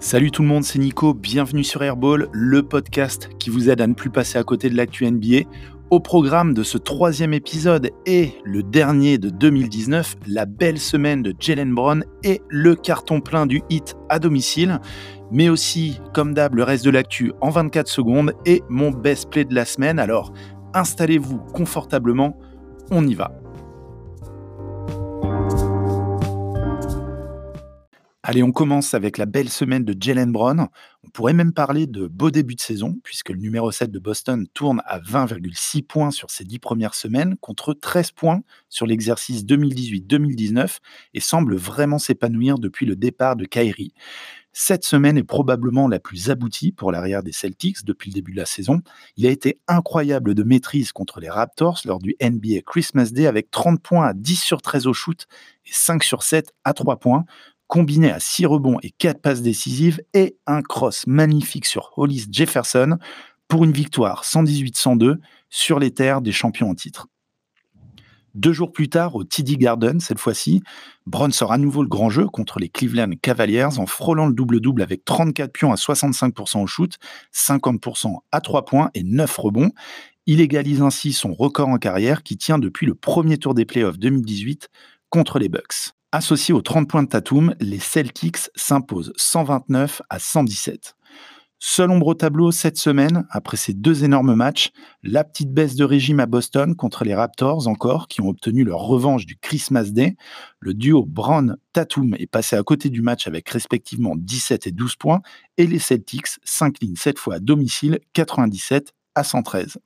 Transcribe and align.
Salut 0.00 0.30
tout 0.30 0.42
le 0.42 0.48
monde, 0.48 0.62
c'est 0.62 0.78
Nico, 0.78 1.12
bienvenue 1.12 1.64
sur 1.64 1.82
Airball, 1.82 2.28
le 2.30 2.62
podcast 2.62 3.30
qui 3.40 3.50
vous 3.50 3.68
aide 3.68 3.80
à 3.80 3.86
ne 3.88 3.94
plus 3.94 4.10
passer 4.10 4.38
à 4.38 4.44
côté 4.44 4.70
de 4.70 4.76
l'actu 4.76 5.10
NBA. 5.10 5.48
Au 5.90 5.98
programme 5.98 6.54
de 6.54 6.62
ce 6.62 6.78
troisième 6.78 7.34
épisode 7.34 7.90
et 8.06 8.30
le 8.44 8.62
dernier 8.62 9.18
de 9.18 9.28
2019, 9.28 10.14
la 10.28 10.46
belle 10.46 10.78
semaine 10.78 11.22
de 11.22 11.34
Jalen 11.36 11.74
Brown 11.74 12.04
et 12.22 12.40
le 12.48 12.76
carton 12.76 13.20
plein 13.20 13.46
du 13.46 13.60
hit 13.70 13.96
à 14.08 14.20
domicile, 14.20 14.78
mais 15.32 15.48
aussi, 15.48 16.00
comme 16.14 16.32
d'hab, 16.32 16.54
le 16.54 16.62
reste 16.62 16.84
de 16.84 16.90
l'actu 16.90 17.32
en 17.40 17.50
24 17.50 17.88
secondes 17.88 18.34
et 18.46 18.62
mon 18.68 18.92
best 18.92 19.28
play 19.30 19.44
de 19.44 19.54
la 19.54 19.64
semaine. 19.64 19.98
Alors, 19.98 20.32
installez-vous 20.74 21.38
confortablement, 21.38 22.38
on 22.92 23.04
y 23.04 23.14
va. 23.14 23.32
Allez, 28.30 28.42
on 28.42 28.52
commence 28.52 28.92
avec 28.92 29.16
la 29.16 29.24
belle 29.24 29.48
semaine 29.48 29.86
de 29.86 29.96
Jalen 29.98 30.30
Brown. 30.30 30.68
On 31.02 31.08
pourrait 31.08 31.32
même 31.32 31.54
parler 31.54 31.86
de 31.86 32.06
beau 32.08 32.30
début 32.30 32.56
de 32.56 32.60
saison, 32.60 32.98
puisque 33.02 33.30
le 33.30 33.38
numéro 33.38 33.72
7 33.72 33.90
de 33.90 33.98
Boston 33.98 34.46
tourne 34.52 34.82
à 34.84 34.98
20,6 34.98 35.82
points 35.82 36.10
sur 36.10 36.30
ses 36.30 36.44
10 36.44 36.58
premières 36.58 36.94
semaines, 36.94 37.38
contre 37.40 37.72
13 37.72 38.10
points 38.10 38.42
sur 38.68 38.84
l'exercice 38.84 39.46
2018-2019, 39.46 40.76
et 41.14 41.20
semble 41.20 41.56
vraiment 41.56 41.98
s'épanouir 41.98 42.58
depuis 42.58 42.84
le 42.84 42.96
départ 42.96 43.34
de 43.34 43.46
Kyrie. 43.46 43.94
Cette 44.52 44.84
semaine 44.84 45.16
est 45.16 45.24
probablement 45.24 45.88
la 45.88 45.98
plus 45.98 46.28
aboutie 46.28 46.72
pour 46.72 46.92
l'arrière 46.92 47.22
des 47.22 47.32
Celtics 47.32 47.82
depuis 47.86 48.10
le 48.10 48.14
début 48.14 48.32
de 48.32 48.38
la 48.38 48.44
saison. 48.44 48.82
Il 49.16 49.26
a 49.26 49.30
été 49.30 49.58
incroyable 49.68 50.34
de 50.34 50.42
maîtrise 50.42 50.92
contre 50.92 51.20
les 51.20 51.30
Raptors 51.30 51.80
lors 51.86 51.98
du 51.98 52.14
NBA 52.20 52.60
Christmas 52.66 53.10
Day 53.10 53.26
avec 53.26 53.50
30 53.50 53.80
points 53.80 54.08
à 54.08 54.12
10 54.12 54.36
sur 54.36 54.60
13 54.60 54.86
au 54.86 54.92
shoot 54.92 55.26
et 55.64 55.70
5 55.72 56.02
sur 56.02 56.22
7 56.22 56.52
à 56.64 56.74
3 56.74 56.98
points 56.98 57.24
combiné 57.68 58.10
à 58.10 58.18
6 58.18 58.46
rebonds 58.46 58.78
et 58.82 58.90
4 58.90 59.20
passes 59.20 59.42
décisives 59.42 60.02
et 60.14 60.36
un 60.46 60.62
cross 60.62 61.06
magnifique 61.06 61.66
sur 61.66 61.92
Hollis 61.96 62.26
Jefferson 62.30 62.98
pour 63.46 63.64
une 63.64 63.72
victoire 63.72 64.24
118-102 64.24 65.16
sur 65.48 65.78
les 65.78 65.92
terres 65.92 66.20
des 66.20 66.32
champions 66.32 66.70
en 66.70 66.74
titre. 66.74 67.06
Deux 68.34 68.52
jours 68.52 68.72
plus 68.72 68.88
tard, 68.88 69.16
au 69.16 69.24
TD 69.24 69.56
Garden, 69.56 70.00
cette 70.00 70.20
fois-ci, 70.20 70.62
Brown 71.06 71.32
sort 71.32 71.50
à 71.50 71.58
nouveau 71.58 71.82
le 71.82 71.88
grand 71.88 72.10
jeu 72.10 72.26
contre 72.26 72.60
les 72.60 72.68
Cleveland 72.68 73.10
Cavaliers 73.20 73.78
en 73.78 73.86
frôlant 73.86 74.26
le 74.26 74.34
double-double 74.34 74.82
avec 74.82 75.04
34 75.04 75.52
pions 75.52 75.72
à 75.72 75.76
65% 75.76 76.62
au 76.62 76.66
shoot, 76.66 76.98
50% 77.34 78.18
à 78.30 78.40
3 78.40 78.64
points 78.64 78.90
et 78.94 79.02
9 79.02 79.36
rebonds. 79.38 79.70
Il 80.26 80.40
égalise 80.40 80.82
ainsi 80.82 81.12
son 81.12 81.32
record 81.32 81.68
en 81.68 81.78
carrière 81.78 82.22
qui 82.22 82.36
tient 82.36 82.58
depuis 82.58 82.86
le 82.86 82.94
premier 82.94 83.38
tour 83.38 83.54
des 83.54 83.64
playoffs 83.64 83.98
2018 83.98 84.68
contre 85.08 85.38
les 85.38 85.48
Bucks. 85.48 85.97
Associés 86.10 86.54
aux 86.54 86.62
30 86.62 86.88
points 86.88 87.02
de 87.02 87.08
Tatum, 87.08 87.54
les 87.60 87.78
Celtics 87.78 88.48
s'imposent 88.54 89.12
129 89.18 90.00
à 90.08 90.18
117. 90.18 90.94
Seul 91.58 91.90
ombre 91.90 92.06
au 92.06 92.14
tableau 92.14 92.50
cette 92.50 92.78
semaine, 92.78 93.26
après 93.28 93.58
ces 93.58 93.74
deux 93.74 94.04
énormes 94.04 94.34
matchs, 94.34 94.70
la 95.02 95.22
petite 95.22 95.52
baisse 95.52 95.74
de 95.74 95.84
régime 95.84 96.20
à 96.20 96.24
Boston 96.24 96.74
contre 96.76 97.04
les 97.04 97.14
Raptors 97.14 97.68
encore, 97.68 98.08
qui 98.08 98.22
ont 98.22 98.28
obtenu 98.28 98.64
leur 98.64 98.80
revanche 98.80 99.26
du 99.26 99.36
Christmas 99.36 99.90
Day. 99.90 100.16
Le 100.60 100.72
duo 100.72 101.04
Brown-Tatum 101.04 102.14
est 102.18 102.26
passé 102.26 102.56
à 102.56 102.62
côté 102.62 102.88
du 102.88 103.02
match 103.02 103.26
avec 103.26 103.46
respectivement 103.50 104.14
17 104.16 104.66
et 104.66 104.72
12 104.72 104.96
points, 104.96 105.20
et 105.58 105.66
les 105.66 105.78
Celtics 105.78 106.38
s'inclinent 106.42 106.96
cette 106.96 107.18
fois 107.18 107.34
à 107.34 107.38
domicile 107.38 107.98
97 108.14 108.94
à 109.14 109.24
113. 109.24 109.76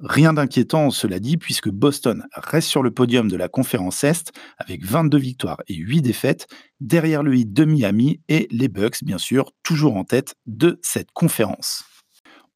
Rien 0.00 0.32
d'inquiétant, 0.32 0.90
cela 0.90 1.20
dit, 1.20 1.36
puisque 1.36 1.70
Boston 1.70 2.24
reste 2.34 2.68
sur 2.68 2.82
le 2.82 2.90
podium 2.90 3.28
de 3.28 3.36
la 3.36 3.48
conférence 3.48 4.02
Est 4.02 4.32
avec 4.58 4.84
22 4.84 5.16
victoires 5.18 5.62
et 5.68 5.74
8 5.74 6.02
défaites, 6.02 6.48
derrière 6.80 7.22
le 7.22 7.36
hit 7.36 7.52
de 7.52 7.64
Miami 7.64 8.20
et 8.28 8.48
les 8.50 8.68
Bucks, 8.68 9.04
bien 9.04 9.18
sûr, 9.18 9.52
toujours 9.62 9.96
en 9.96 10.04
tête 10.04 10.34
de 10.46 10.80
cette 10.82 11.12
conférence. 11.12 11.84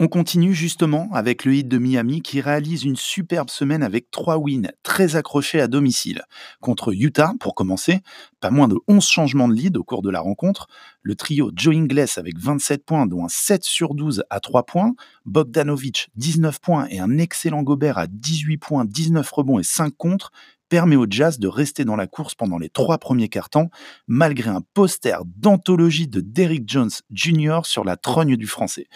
On 0.00 0.06
continue 0.06 0.54
justement 0.54 1.08
avec 1.12 1.44
le 1.44 1.56
hit 1.56 1.66
de 1.66 1.76
Miami 1.76 2.22
qui 2.22 2.40
réalise 2.40 2.84
une 2.84 2.94
superbe 2.94 3.50
semaine 3.50 3.82
avec 3.82 4.12
trois 4.12 4.36
wins 4.36 4.70
très 4.84 5.16
accrochés 5.16 5.60
à 5.60 5.66
domicile. 5.66 6.22
Contre 6.60 6.94
Utah, 6.94 7.32
pour 7.40 7.56
commencer, 7.56 8.02
pas 8.40 8.50
moins 8.50 8.68
de 8.68 8.76
11 8.86 9.04
changements 9.04 9.48
de 9.48 9.54
lead 9.54 9.76
au 9.76 9.82
cours 9.82 10.02
de 10.02 10.10
la 10.10 10.20
rencontre. 10.20 10.68
Le 11.02 11.16
trio 11.16 11.50
Joe 11.52 11.74
Ingles 11.74 12.06
avec 12.16 12.38
27 12.38 12.84
points, 12.84 13.06
dont 13.06 13.24
un 13.24 13.28
7 13.28 13.64
sur 13.64 13.96
12 13.96 14.22
à 14.30 14.38
3 14.38 14.66
points. 14.66 14.94
Bogdanovic, 15.24 16.10
19 16.14 16.60
points 16.60 16.86
et 16.90 17.00
un 17.00 17.18
excellent 17.18 17.64
Gobert 17.64 17.98
à 17.98 18.06
18 18.06 18.56
points, 18.58 18.84
19 18.84 19.28
rebonds 19.28 19.58
et 19.58 19.64
5 19.64 19.92
contre 19.96 20.30
permet 20.68 20.96
au 20.96 21.06
Jazz 21.08 21.38
de 21.38 21.48
rester 21.48 21.84
dans 21.84 21.96
la 21.96 22.06
course 22.06 22.34
pendant 22.34 22.58
les 22.58 22.68
trois 22.68 22.98
premiers 22.98 23.28
quarts-temps, 23.28 23.70
malgré 24.06 24.50
un 24.50 24.62
poster 24.74 25.22
d'anthologie 25.24 26.08
de 26.08 26.20
Derrick 26.20 26.68
Jones 26.68 26.90
Jr. 27.10 27.60
sur 27.64 27.84
la 27.84 27.96
trogne 27.96 28.36
du 28.36 28.46
français. 28.46 28.88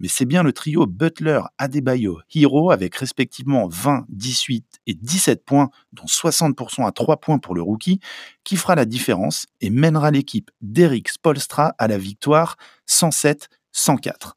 Mais 0.00 0.08
c'est 0.08 0.24
bien 0.24 0.42
le 0.42 0.52
trio 0.52 0.86
Butler, 0.86 1.40
Adebayo, 1.58 2.20
Hero, 2.34 2.70
avec 2.70 2.94
respectivement 2.96 3.68
20, 3.68 4.06
18 4.08 4.80
et 4.86 4.94
17 4.94 5.44
points, 5.44 5.70
dont 5.92 6.04
60% 6.04 6.86
à 6.86 6.92
3 6.92 7.18
points 7.18 7.38
pour 7.38 7.54
le 7.54 7.62
rookie, 7.62 8.00
qui 8.42 8.56
fera 8.56 8.74
la 8.74 8.84
différence 8.84 9.46
et 9.60 9.70
mènera 9.70 10.10
l'équipe 10.10 10.50
d'Eric 10.60 11.08
Spolstra 11.08 11.74
à 11.78 11.88
la 11.88 11.98
victoire 11.98 12.56
107-104. 12.88 14.34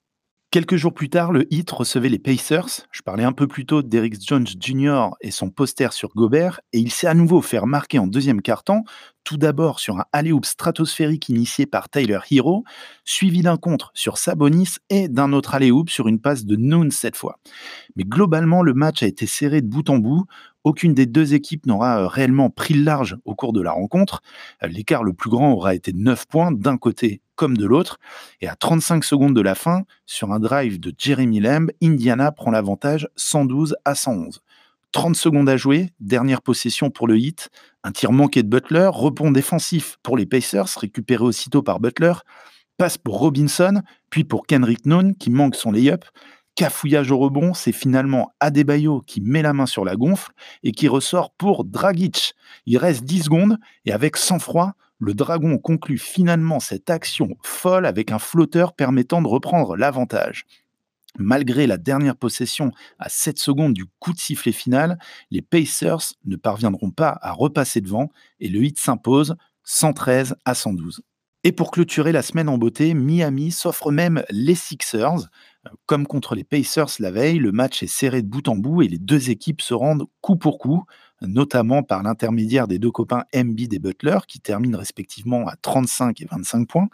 Quelques 0.50 0.78
jours 0.78 0.94
plus 0.94 1.10
tard, 1.10 1.34
le 1.34 1.46
Heat 1.54 1.70
recevait 1.72 2.08
les 2.08 2.20
Pacers. 2.20 2.88
Je 2.94 3.02
parlais 3.02 3.26
un 3.26 3.34
peu 3.34 3.48
plus 3.48 3.66
tôt 3.66 3.82
d'Eric 3.82 4.16
Jones 4.26 4.48
Jr. 4.48 5.10
et 5.20 5.30
son 5.30 5.50
poster 5.50 5.92
sur 5.92 6.08
Gobert, 6.16 6.62
et 6.72 6.80
il 6.80 6.90
s'est 6.90 7.06
à 7.06 7.14
nouveau 7.14 7.42
fait 7.42 7.58
remarquer 7.58 8.00
en 8.00 8.08
deuxième 8.08 8.42
quart-temps, 8.42 8.86
tout 9.26 9.36
d'abord 9.36 9.82
sur 9.82 9.98
un 9.98 10.06
alley-oop 10.14 10.46
stratosphérique 10.46 11.28
initié 11.28 11.66
par 11.66 11.90
Tyler 11.90 12.20
Hero, 12.32 12.64
suivi 13.04 13.42
d'un 13.42 13.58
contre 13.58 13.92
sur 13.94 14.18
Sabonis 14.18 14.78
et 14.90 15.10
d'un 15.10 15.34
autre 15.34 15.54
alley-oop 15.54 15.90
sur 15.90 16.08
une 16.08 16.22
passe 16.22 16.46
de 16.46 16.56
Noon 16.56 16.92
cette 16.92 17.18
fois. 17.18 17.40
Mais 17.98 18.06
globalement, 18.06 18.64
le 18.64 18.74
match 18.74 19.04
a 19.04 19.08
été 19.08 19.28
serré 19.28 19.62
de 19.62 19.68
bout 19.68 19.90
en 19.90 19.98
bout. 19.98 20.28
Aucune 20.64 20.94
des 20.94 21.08
deux 21.08 21.34
équipes 21.34 21.66
n'aura 21.66 22.04
euh, 22.04 22.08
réellement 22.08 22.50
pris 22.50 22.74
le 22.74 22.84
large 22.84 23.18
au 23.26 23.36
cours 23.36 23.52
de 23.52 23.62
la 23.62 23.74
rencontre. 23.74 24.22
Euh, 24.64 24.68
l'écart 24.68 25.04
le 25.04 25.12
plus 25.12 25.30
grand 25.30 25.52
aura 25.52 25.76
été 25.76 25.92
9 25.92 26.26
points 26.26 26.54
d'un 26.54 26.78
côté 26.78 27.22
comme 27.38 27.56
de 27.56 27.66
l'autre. 27.66 28.00
Et 28.42 28.50
à 28.50 28.58
35 28.58 29.06
secondes 29.06 29.34
de 29.34 29.42
la 29.42 29.56
fin, 29.56 29.84
sur 30.06 30.34
un 30.34 30.40
drive 30.40 30.82
de 30.82 30.94
Jeremy 30.98 31.40
Lamb, 31.40 31.72
Indiana 31.82 32.34
prend 32.34 32.52
l'avantage 32.52 33.08
112 33.16 33.78
à 33.86 33.96
111. 33.96 34.42
30 34.92 35.16
secondes 35.16 35.48
à 35.48 35.56
jouer, 35.56 35.94
dernière 36.00 36.42
possession 36.42 36.90
pour 36.90 37.08
le 37.08 37.18
hit, 37.18 37.50
un 37.84 37.92
tir 37.92 38.12
manqué 38.12 38.44
de 38.44 38.50
Butler, 38.50 38.90
rebond 38.92 39.32
défensif 39.32 39.98
pour 40.02 40.18
les 40.18 40.26
Pacers, 40.26 40.68
récupéré 40.80 41.24
aussitôt 41.24 41.62
par 41.62 41.80
Butler, 41.80 42.14
passe 42.78 42.98
pour 42.98 43.20
Robinson, 43.20 43.82
puis 44.10 44.24
pour 44.24 44.46
Kendrick 44.48 44.86
Nunn 44.86 45.16
qui 45.16 45.30
manque 45.30 45.56
son 45.56 45.72
lay-up, 45.72 46.06
cafouillage 46.56 47.12
au 47.12 47.20
rebond, 47.20 47.54
c'est 47.54 47.72
finalement 47.72 48.34
Adebayo 48.40 49.02
qui 49.02 49.22
met 49.22 49.44
la 49.44 49.54
main 49.54 49.68
sur 49.68 49.86
la 49.86 49.96
gonfle 49.96 50.32
et 50.64 50.72
qui 50.72 50.88
ressort 50.88 51.32
pour 51.32 51.64
Dragic. 51.64 52.34
Il 52.66 52.78
reste 52.78 53.04
10 53.04 53.24
secondes 53.24 53.60
et 53.86 53.92
avec 53.92 54.18
sang-froid, 54.18 54.74
le 55.00 55.14
Dragon 55.14 55.58
conclut 55.58 55.98
finalement 55.98 56.60
cette 56.60 56.90
action 56.90 57.38
folle 57.44 57.86
avec 57.86 58.12
un 58.12 58.20
flotteur 58.20 58.74
permettant 58.74 59.22
de 59.22 59.28
reprendre 59.28 59.76
l'avantage. 59.76 60.46
Malgré 61.20 61.66
la 61.66 61.78
dernière 61.78 62.16
possession 62.16 62.72
à 63.00 63.10
7 63.10 63.40
secondes 63.40 63.74
du 63.74 63.86
coup 64.00 64.14
de 64.14 64.20
sifflet 64.20 64.52
final, 64.52 65.00
les 65.32 65.42
Pacers 65.42 66.14
ne 66.26 66.36
parviendront 66.36 66.92
pas 66.92 67.18
à 67.22 67.32
repasser 67.32 67.82
devant 67.82 68.12
et 68.40 68.50
le 68.50 68.64
hit 68.64 68.78
s'impose 68.78 69.36
113 69.64 70.36
à 70.46 70.54
112. 70.54 71.02
Et 71.44 71.52
pour 71.52 71.72
clôturer 71.72 72.12
la 72.12 72.22
semaine 72.22 72.50
en 72.50 72.58
beauté, 72.58 72.94
Miami 72.94 73.52
s'offre 73.52 73.92
même 73.92 74.24
les 74.30 74.56
Sixers. 74.56 75.30
Comme 75.86 76.06
contre 76.06 76.36
les 76.36 76.44
Pacers 76.44 76.90
la 77.00 77.12
veille, 77.12 77.40
le 77.40 77.52
match 77.52 77.84
est 77.84 77.88
serré 77.88 78.22
de 78.22 78.28
bout 78.28 78.48
en 78.48 78.56
bout 78.56 78.82
et 78.82 78.88
les 78.88 78.98
deux 78.98 79.30
équipes 79.30 79.62
se 79.62 79.74
rendent 79.74 80.06
coup 80.22 80.36
pour 80.36 80.60
coup 80.60 80.84
notamment 81.22 81.84
par 81.84 82.04
l'intermédiaire 82.04 82.68
des 82.68 82.80
deux 82.80 82.92
copains 82.92 83.24
Embiid 83.36 83.74
et 83.74 83.80
Butler, 83.80 84.20
qui 84.28 84.40
terminent 84.40 84.78
respectivement 84.78 85.48
à 85.48 85.56
35 85.56 86.22
et 86.22 86.28
25 86.30 86.68
points. 86.68 86.88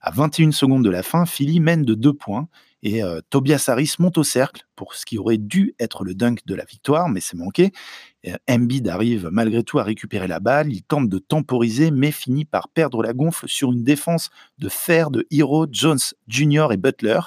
À 0.00 0.10
21 0.10 0.52
secondes 0.52 0.84
de 0.84 0.90
la 0.90 1.02
fin, 1.02 1.26
Philly 1.26 1.58
mène 1.60 1.82
de 1.82 1.94
2 1.94 2.12
points 2.12 2.48
et 2.82 3.02
euh, 3.02 3.20
Tobias 3.30 3.64
Harris 3.68 3.94
monte 3.98 4.18
au 4.18 4.22
cercle 4.22 4.62
pour 4.76 4.94
ce 4.94 5.06
qui 5.06 5.18
aurait 5.18 5.38
dû 5.38 5.74
être 5.80 6.04
le 6.04 6.14
dunk 6.14 6.42
de 6.46 6.54
la 6.54 6.64
victoire, 6.64 7.08
mais 7.08 7.20
c'est 7.20 7.36
manqué. 7.36 7.72
Euh, 8.28 8.36
Embiid 8.48 8.86
arrive 8.86 9.28
malgré 9.32 9.64
tout 9.64 9.78
à 9.78 9.82
récupérer 9.82 10.28
la 10.28 10.38
balle, 10.38 10.72
il 10.72 10.82
tente 10.82 11.08
de 11.08 11.18
temporiser, 11.18 11.90
mais 11.90 12.12
finit 12.12 12.44
par 12.44 12.68
perdre 12.68 13.02
la 13.02 13.12
gonfle 13.12 13.48
sur 13.48 13.72
une 13.72 13.82
défense 13.82 14.30
de 14.58 14.68
fer 14.68 15.10
de 15.10 15.26
Hero, 15.32 15.66
Jones 15.70 15.98
Jr. 16.28 16.68
et 16.70 16.76
Butler. 16.76 17.20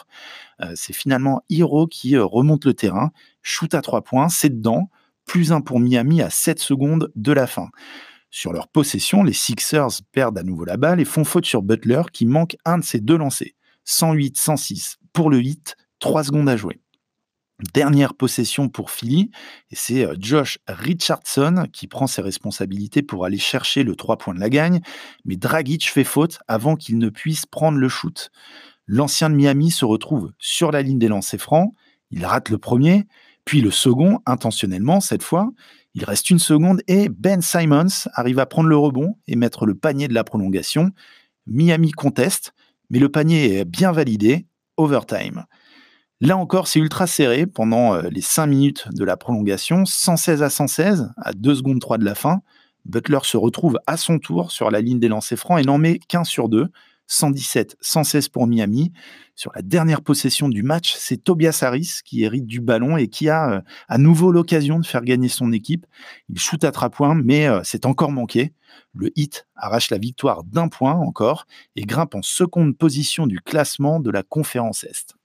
Euh, 0.62 0.72
c'est 0.76 0.94
finalement 0.94 1.42
Hero 1.50 1.88
qui 1.88 2.18
remonte 2.18 2.64
le 2.64 2.74
terrain, 2.74 3.12
shoot 3.42 3.74
à 3.74 3.82
3 3.82 4.04
points, 4.04 4.30
c'est 4.30 4.50
dedans 4.50 4.90
plus 5.30 5.52
un 5.52 5.62
pour 5.62 5.80
Miami 5.80 6.24
à 6.24 6.32
7 6.32 6.58
secondes 6.58 7.12
de 7.16 7.32
la 7.32 7.46
fin. 7.46 7.70
Sur 8.32 8.52
leur 8.52 8.68
possession, 8.68 9.22
les 9.22 9.34
Sixers 9.34 10.02
perdent 10.12 10.40
à 10.40 10.44
nouveau 10.44 10.66
la 10.66 10.76
balle 10.76 11.00
et 11.00 11.06
font 11.06 11.24
faute 11.24 11.46
sur 11.46 11.62
Butler 11.62 12.02
qui 12.12 12.26
manque 12.26 12.58
un 12.66 12.80
de 12.80 12.84
ses 12.84 13.00
deux 13.00 13.16
lancers. 13.16 13.52
108-106 13.86 14.96
pour 15.14 15.30
le 15.30 15.40
hit, 15.40 15.76
3 16.00 16.24
secondes 16.24 16.50
à 16.50 16.58
jouer. 16.58 16.82
Dernière 17.76 18.16
possession 18.16 18.70
pour 18.70 18.90
Philly, 18.90 19.30
et 19.70 19.76
c'est 19.76 20.04
euh, 20.04 20.16
Josh 20.18 20.58
Richardson 20.68 21.68
qui 21.72 21.86
prend 21.86 22.08
ses 22.08 22.24
responsabilités 22.24 23.04
pour 23.04 23.24
aller 23.24 23.38
chercher 23.38 23.84
le 23.84 23.96
3 23.96 24.18
points 24.18 24.34
de 24.34 24.40
la 24.40 24.50
gagne, 24.50 24.82
mais 25.26 25.36
Dragic 25.36 25.92
fait 25.92 26.04
faute 26.04 26.40
avant 26.48 26.76
qu'il 26.76 26.98
ne 26.98 27.10
puisse 27.10 27.46
prendre 27.46 27.78
le 27.78 27.90
shoot. 27.90 28.32
L'ancien 28.88 29.30
de 29.30 29.36
Miami 29.36 29.70
se 29.70 29.86
retrouve 29.86 30.32
sur 30.40 30.72
la 30.72 30.82
ligne 30.82 30.98
des 30.98 31.08
lancers 31.08 31.40
francs, 31.40 31.72
il 32.10 32.26
rate 32.26 32.50
le 32.50 32.58
premier, 32.58 33.06
puis 33.50 33.62
le 33.62 33.72
second, 33.72 34.20
intentionnellement 34.28 35.00
cette 35.00 35.24
fois. 35.24 35.50
Il 35.96 36.06
reste 36.06 36.30
une 36.30 36.38
seconde 36.38 36.84
et 36.88 37.10
Ben 37.10 37.42
Simons 37.42 38.08
arrive 38.14 38.38
à 38.38 38.46
prendre 38.46 38.70
le 38.70 38.78
rebond 38.78 39.16
et 39.28 39.36
mettre 39.36 39.66
le 39.66 39.74
panier 39.74 40.08
de 40.08 40.14
la 40.14 40.24
prolongation. 40.24 40.92
Miami 41.48 41.90
conteste, 41.90 42.54
mais 42.92 43.00
le 43.00 43.10
panier 43.10 43.58
est 43.58 43.66
bien 43.66 43.92
validé, 43.92 44.46
overtime. 44.78 45.46
Là 46.22 46.38
encore, 46.38 46.68
c'est 46.68 46.78
ultra 46.78 47.08
serré 47.08 47.48
pendant 47.48 47.96
euh, 47.96 48.04
les 48.12 48.22
5 48.22 48.46
minutes 48.46 48.88
de 48.92 49.04
la 49.04 49.18
prolongation, 49.18 49.84
116 49.84 50.44
à 50.44 50.52
116, 50.52 51.12
à 51.18 51.34
2 51.34 51.56
secondes 51.56 51.82
3 51.82 51.98
de 51.98 52.06
la 52.06 52.14
fin. 52.14 52.42
Butler 52.86 53.18
se 53.24 53.38
retrouve 53.38 53.80
à 53.88 53.98
son 53.98 54.20
tour 54.20 54.52
sur 54.52 54.70
la 54.70 54.80
ligne 54.80 55.00
des 55.00 55.08
lancers 55.08 55.40
francs 55.40 55.60
et 55.60 55.64
n'en 55.64 55.80
met 55.80 55.98
qu'un 55.98 56.24
sur 56.24 56.50
deux. 56.50 56.68
117, 57.10 57.76
116 57.82 58.30
pour 58.30 58.48
Miami. 58.48 58.94
Sur 59.36 59.52
la 59.56 59.62
dernière 59.62 60.02
possession 60.02 60.48
du 60.48 60.64
match, 60.64 60.96
c'est 60.98 61.18
Tobias 61.18 61.60
Harris 61.64 62.00
qui 62.06 62.24
hérite 62.24 62.46
du 62.46 62.62
ballon 62.62 62.98
et 62.98 63.08
qui 63.08 63.30
a 63.30 63.52
euh, 63.52 63.62
à 63.88 63.98
nouveau 63.98 64.32
l'occasion 64.32 64.80
de 64.80 64.86
faire 64.86 65.04
gagner 65.04 65.28
son 65.28 65.52
équipe. 65.52 65.86
Il 66.30 66.40
shoot 66.40 66.64
à 66.64 66.72
trois 66.72 66.90
points, 66.90 67.16
mais 67.16 67.48
euh, 67.48 67.62
c'est 67.64 67.86
encore 67.86 68.12
manqué. 68.12 68.54
Le 68.94 69.12
hit 69.16 69.48
arrache 69.56 69.90
la 69.90 69.98
victoire 69.98 70.44
d'un 70.44 70.68
point 70.68 70.94
encore 70.94 71.48
et 71.76 71.82
grimpe 71.82 72.14
en 72.14 72.22
seconde 72.22 72.78
position 72.78 73.26
du 73.26 73.40
classement 73.40 74.00
de 74.00 74.12
la 74.12 74.22
conférence 74.22 74.84
Est. 74.84 75.16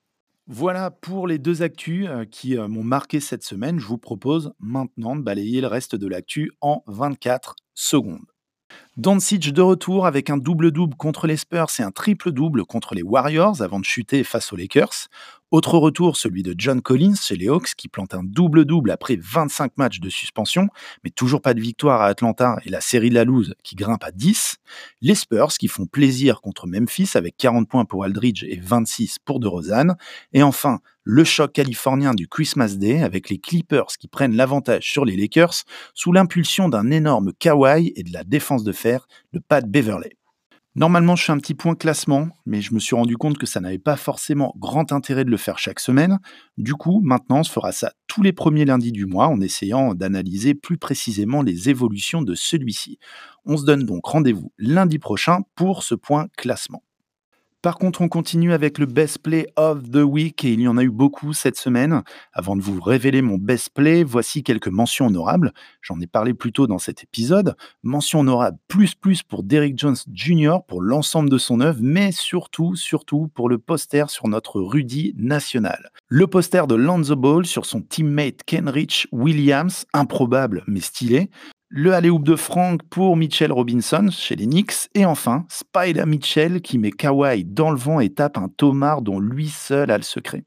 Voilà 0.47 0.91
pour 0.91 1.27
les 1.27 1.39
deux 1.39 1.63
actus 1.63 2.07
euh, 2.09 2.25
qui 2.25 2.57
m'ont 2.57 2.85
marqué 2.85 3.21
cette 3.21 3.45
semaine. 3.45 3.79
Je 3.79 3.87
vous 3.87 3.99
propose 3.99 4.55
maintenant 4.59 5.17
de 5.17 5.23
balayer 5.23 5.61
le 5.61 5.67
reste 5.67 5.97
de 5.97 6.07
l'actu 6.07 6.51
en 6.63 6.83
24 6.87 7.57
secondes. 7.75 8.25
Doncic 8.97 9.53
de 9.53 9.61
retour 9.61 10.07
avec 10.07 10.31
un 10.31 10.37
double-double 10.37 10.95
contre 10.95 11.27
les 11.27 11.37
Spurs 11.37 11.67
et 11.81 11.83
un 11.83 11.91
triple-double 11.91 12.65
contre 12.65 12.95
les 12.95 13.03
Warriors 13.03 13.61
avant 13.61 13.81
de 13.81 13.85
chuter 13.85 14.23
face 14.23 14.53
aux 14.53 14.57
Lakers. 14.57 15.09
Autre 15.51 15.79
retour, 15.79 16.17
celui 16.17 16.43
de 16.43 16.55
John 16.57 16.81
Collins 16.81 17.15
chez 17.15 17.37
les 17.37 17.49
Hawks 17.49 17.75
qui 17.77 17.89
plante 17.89 18.15
un 18.15 18.23
double-double 18.25 18.93
après 18.93 19.17
25 19.21 19.79
matchs 19.79 20.01
de 20.01 20.09
suspension, 20.09 20.69
mais 21.03 21.11
toujours 21.11 21.43
pas 21.43 21.55
de 21.55 21.61
victoire 21.61 22.03
à 22.03 22.07
Atlanta 22.07 22.57
et 22.65 22.71
la 22.71 22.81
série 22.81 23.11
de 23.11 23.15
la 23.15 23.25
loose 23.25 23.55
qui 23.63 23.77
grimpe 23.77 24.03
à 24.05 24.11
10. 24.11 24.57
Les 25.01 25.15
Spurs 25.15 25.53
qui 25.59 25.69
font 25.69 25.87
plaisir 25.87 26.41
contre 26.41 26.67
Memphis 26.67 27.11
avec 27.15 27.37
40 27.37 27.69
points 27.69 27.85
pour 27.85 28.05
Aldridge 28.05 28.45
et 28.45 28.59
26 28.61 29.19
pour 29.25 29.39
DeRozan. 29.39 29.95
Et 30.33 30.43
enfin, 30.43 30.81
le 31.05 31.23
choc 31.23 31.53
californien 31.53 32.15
du 32.15 32.27
Christmas 32.27 32.77
Day 32.77 33.03
avec 33.03 33.29
les 33.29 33.39
Clippers 33.39 33.97
qui 33.99 34.09
prennent 34.09 34.35
l'avantage 34.35 34.91
sur 34.91 35.05
les 35.05 35.17
Lakers 35.17 35.65
sous 35.93 36.13
l'impulsion 36.13 36.69
d'un 36.69 36.91
énorme 36.91 37.33
Kawhi 37.39 37.93
et 37.95 38.03
de 38.03 38.13
la 38.13 38.25
défense 38.25 38.65
de 38.65 38.73
fer 38.85 39.07
de 39.33 39.39
Pat 39.39 39.67
Beverley. 39.67 40.13
Normalement, 40.77 41.17
je 41.17 41.25
fais 41.25 41.33
un 41.33 41.39
petit 41.39 41.55
point 41.55 41.75
classement, 41.75 42.29
mais 42.45 42.61
je 42.61 42.75
me 42.75 42.81
suis 42.81 42.97
rendu 42.97 43.17
compte 43.17 43.39
que 43.39 43.47
ça 43.47 43.61
n'avait 43.61 43.79
pas 43.79 43.97
forcément 43.97 44.53
grand 44.59 44.93
intérêt 44.93 45.25
de 45.25 45.31
le 45.31 45.37
faire 45.37 45.59
chaque 45.59 45.81
semaine. 45.81 46.19
Du 46.59 46.75
coup, 46.75 47.01
maintenant, 47.03 47.39
on 47.39 47.43
se 47.45 47.53
fera 47.53 47.73
ça 47.73 47.93
tous 48.09 48.23
les 48.23 48.33
premiers 48.33 48.65
lundis 48.65 48.93
du 48.93 49.07
mois 49.07 49.29
en 49.29 49.41
essayant 49.41 49.95
d'analyser 49.95 50.55
plus 50.55 50.77
précisément 50.77 51.43
les 51.43 51.71
évolutions 51.71 52.23
de 52.23 52.35
celui-ci. 52.35 52.99
On 53.47 53.57
se 53.57 53.65
donne 53.65 53.85
donc 53.85 54.05
rendez-vous 54.05 54.53
lundi 54.59 54.99
prochain 54.99 55.43
pour 55.55 55.83
ce 55.83 55.95
point 55.95 56.27
classement. 56.37 56.83
Par 57.65 57.79
contre, 57.79 58.03
on 58.03 58.09
continue 58.09 58.53
avec 58.53 58.77
le 58.77 58.85
Best 58.85 59.21
Play 59.21 59.47
of 59.57 59.91
the 59.91 60.03
Week 60.05 60.45
et 60.45 60.53
il 60.53 60.61
y 60.61 60.69
en 60.69 60.77
a 60.77 60.83
eu 60.83 60.91
beaucoup 60.91 61.33
cette 61.33 61.57
semaine. 61.57 62.03
Avant 62.35 62.57
de 62.57 62.61
vous 62.61 62.79
révéler 62.79 63.23
mon 63.23 63.39
Best 63.39 63.71
Play, 63.71 64.05
voici 64.05 64.43
quelques 64.43 64.69
mentions 64.69 65.07
honorables. 65.07 65.55
J'en 65.81 65.99
ai 65.99 66.07
parlé 66.07 66.35
plus 66.35 66.53
tôt 66.53 66.67
dans 66.67 66.77
cet 66.77 67.03
épisode. 67.03 67.57
Mention 67.83 68.21
honorable 68.21 68.59
plus 68.69 68.95
plus 68.95 69.23
pour 69.23 69.45
Derrick 69.45 69.79
Jones 69.79 69.97
Jr. 70.13 70.59
pour 70.69 70.83
l'ensemble 70.83 71.31
de 71.31 71.39
son 71.39 71.63
œuvre, 71.63 71.79
mais 71.81 72.13
surtout, 72.13 72.77
surtout 72.77 73.29
pour 73.35 73.49
le 73.49 73.57
poster 73.57 74.11
sur 74.11 74.29
notre 74.29 74.61
Rudy 74.61 75.15
national. 75.17 75.89
Le 76.09 76.27
poster 76.27 76.67
de 76.67 76.75
Lonzo 76.75 77.17
Ball 77.17 77.47
sur 77.47 77.65
son 77.65 77.81
teammate 77.81 78.43
Kenrich 78.45 79.09
Williams, 79.11 79.87
improbable 79.95 80.65
mais 80.67 80.81
stylé 80.81 81.31
le 81.77 81.93
alley-oop 81.93 82.23
de 82.23 82.37
Frank 82.37 82.85
pour 82.89 83.17
Mitchell 83.17 83.51
Robinson 83.51 84.07
chez 84.09 84.37
les 84.37 84.47
Knicks, 84.47 84.89
et 84.95 85.05
enfin 85.05 85.45
Spider 85.49 86.05
Mitchell 86.07 86.63
qui 86.63 86.79
met 86.79 86.93
Kawhi 86.93 87.45
dans 87.45 87.73
le 87.73 87.77
vent 87.77 87.99
et 87.99 88.11
tape 88.11 88.39
un 88.39 88.49
Tomar 88.49 89.03
dont 89.03 89.19
lui 89.19 89.49
seul 89.49 89.91
a 89.91 89.97
le 89.97 90.05
secret. 90.05 90.45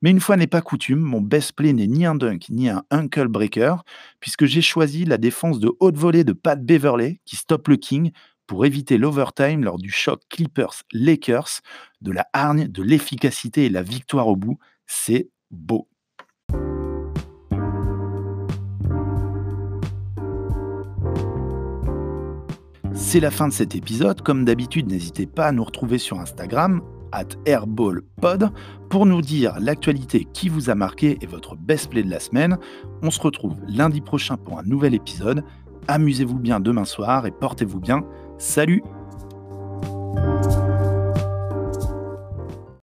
Mais 0.00 0.10
une 0.10 0.20
fois 0.20 0.38
n'est 0.38 0.46
pas 0.46 0.62
coutume, 0.62 1.00
mon 1.00 1.20
best 1.20 1.52
play 1.52 1.74
n'est 1.74 1.86
ni 1.86 2.06
un 2.06 2.14
dunk 2.14 2.46
ni 2.48 2.70
un 2.70 2.82
Uncle 2.90 3.28
Breaker, 3.28 3.74
puisque 4.20 4.46
j'ai 4.46 4.62
choisi 4.62 5.04
la 5.04 5.18
défense 5.18 5.60
de 5.60 5.70
haute 5.80 5.98
volée 5.98 6.24
de 6.24 6.32
Pat 6.32 6.58
Beverley 6.58 7.20
qui 7.26 7.36
stoppe 7.36 7.68
le 7.68 7.76
King 7.76 8.10
pour 8.46 8.64
éviter 8.64 8.96
l'overtime 8.96 9.62
lors 9.62 9.76
du 9.76 9.90
choc 9.90 10.22
Clippers-Lakers, 10.30 11.60
de 12.00 12.10
la 12.10 12.26
hargne, 12.32 12.68
de 12.68 12.82
l'efficacité 12.82 13.66
et 13.66 13.68
la 13.68 13.82
victoire 13.82 14.28
au 14.28 14.36
bout. 14.36 14.58
C'est 14.86 15.28
beau. 15.50 15.89
C'est 23.12 23.18
la 23.18 23.32
fin 23.32 23.48
de 23.48 23.52
cet 23.52 23.74
épisode. 23.74 24.22
Comme 24.22 24.44
d'habitude, 24.44 24.86
n'hésitez 24.86 25.26
pas 25.26 25.46
à 25.46 25.50
nous 25.50 25.64
retrouver 25.64 25.98
sur 25.98 26.20
Instagram, 26.20 26.80
at 27.10 27.24
airballpod, 27.44 28.52
pour 28.88 29.04
nous 29.04 29.20
dire 29.20 29.58
l'actualité 29.58 30.28
qui 30.32 30.48
vous 30.48 30.70
a 30.70 30.76
marqué 30.76 31.18
et 31.20 31.26
votre 31.26 31.56
best 31.56 31.90
play 31.90 32.04
de 32.04 32.08
la 32.08 32.20
semaine. 32.20 32.56
On 33.02 33.10
se 33.10 33.20
retrouve 33.20 33.56
lundi 33.66 34.00
prochain 34.00 34.36
pour 34.36 34.60
un 34.60 34.62
nouvel 34.62 34.94
épisode. 34.94 35.42
Amusez-vous 35.88 36.38
bien 36.38 36.60
demain 36.60 36.84
soir 36.84 37.26
et 37.26 37.32
portez-vous 37.32 37.80
bien. 37.80 38.04
Salut 38.38 38.80